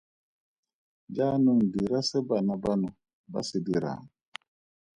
[1.15, 2.89] Jaanong dira se bana bano
[3.31, 4.03] ba se dirang.